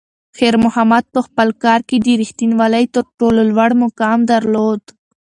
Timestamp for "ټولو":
3.19-3.41